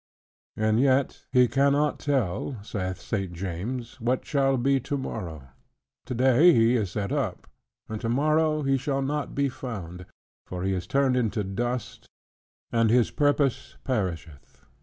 [0.57, 3.33] "And yet ye cannot tell (saith St.
[3.33, 5.49] James) what shall be tomorrow.
[6.07, 7.45] Today he is set up,
[7.87, 10.07] and tomorrow he shall not be found;
[10.47, 12.07] for he is turned into dust,
[12.71, 14.61] and his purpose perisheth."